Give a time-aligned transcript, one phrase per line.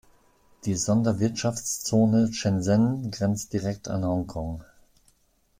[0.65, 4.63] Die Sonderwirtschaftszone Shenzhen grenzt direkt an Hongkong.